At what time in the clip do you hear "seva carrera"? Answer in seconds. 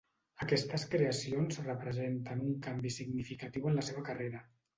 3.93-4.43